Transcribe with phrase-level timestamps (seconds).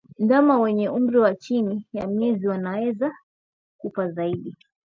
[0.23, 3.11] Ndama wenye umri wa chini ya miezi wanaweza
[3.77, 4.55] kufa zaidi